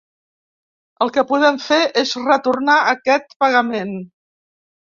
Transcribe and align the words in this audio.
El 1.05 1.11
que 1.17 1.23
podem 1.33 1.59
fer 1.65 1.79
és 2.03 2.15
retornar 2.31 2.79
aquest 2.95 3.39
pagament. 3.45 3.93